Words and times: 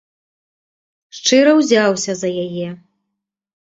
Шчыра 1.19 1.51
ўзяўся 1.61 2.11
за 2.25 2.29
яе. 2.49 2.69